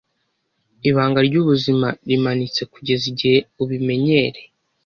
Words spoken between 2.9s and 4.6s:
igihe ubimenyereye.